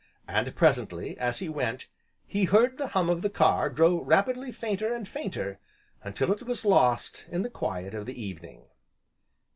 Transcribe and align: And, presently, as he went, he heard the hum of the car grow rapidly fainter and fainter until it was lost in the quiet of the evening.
And, 0.27 0.55
presently, 0.55 1.15
as 1.19 1.37
he 1.37 1.47
went, 1.47 1.87
he 2.25 2.45
heard 2.45 2.79
the 2.79 2.87
hum 2.87 3.07
of 3.07 3.21
the 3.21 3.29
car 3.29 3.69
grow 3.69 4.01
rapidly 4.01 4.51
fainter 4.51 4.91
and 4.91 5.07
fainter 5.07 5.59
until 6.03 6.31
it 6.31 6.41
was 6.41 6.65
lost 6.65 7.27
in 7.29 7.43
the 7.43 7.51
quiet 7.51 7.93
of 7.93 8.07
the 8.07 8.19
evening. 8.19 8.63